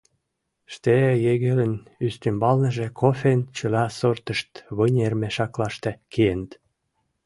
[0.73, 1.73] Штеегерын
[2.05, 6.51] ӱстембалныже кофен чыла сортышт вынер мешаклаште киеныт.